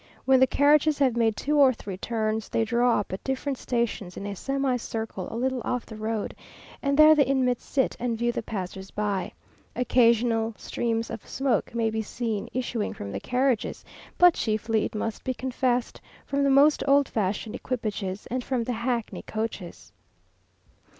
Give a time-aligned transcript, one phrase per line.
[0.25, 4.17] When the carriages have made two or three turns, they draw up at different stations
[4.17, 6.35] in a semicircle a little off the road,
[6.81, 9.31] and there the inmates sit and view the passers by.
[9.75, 13.85] Occasional streams of smoke may be seen issuing from the carriages,
[14.17, 18.73] but chiefly, it must be confessed, from the most old fashioned equipages, and from the
[18.73, 19.93] hackney coaches.